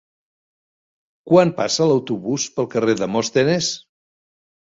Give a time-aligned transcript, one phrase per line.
[1.31, 3.71] Quan passa l'autobús pel carrer Demòstenes?